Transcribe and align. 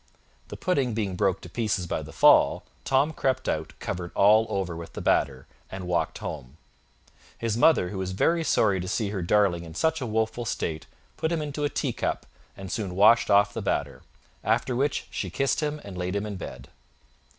The 0.47 0.57
pudding 0.57 0.95
being 0.95 1.15
broke 1.15 1.41
to 1.41 1.47
pieces 1.49 1.85
by 1.85 2.01
the 2.01 2.11
fall, 2.11 2.63
Tom 2.85 3.13
crept 3.13 3.47
out 3.47 3.73
covered 3.79 4.11
all 4.15 4.47
over 4.49 4.75
with 4.75 4.93
the 4.93 4.99
batter, 4.99 5.45
and 5.69 5.85
walked 5.87 6.17
home. 6.17 6.57
His 7.37 7.55
mother, 7.55 7.89
who 7.89 7.99
was 7.99 8.13
very 8.13 8.43
sorry 8.43 8.79
to 8.79 8.87
see 8.87 9.09
her 9.09 9.21
darling 9.21 9.63
in 9.63 9.75
such 9.75 10.01
a 10.01 10.07
woeful 10.07 10.45
state, 10.45 10.87
put 11.17 11.31
him 11.31 11.39
into 11.39 11.65
a 11.65 11.69
teacup 11.69 12.25
and 12.57 12.71
soon 12.71 12.95
washed 12.95 13.29
off 13.29 13.53
the 13.53 13.61
batter; 13.61 14.01
after 14.43 14.75
which 14.75 15.05
she 15.11 15.29
kissed 15.29 15.59
him 15.59 15.79
and 15.83 15.95
laid 15.99 16.15
him 16.15 16.25
in 16.25 16.35
bed. 16.35 16.69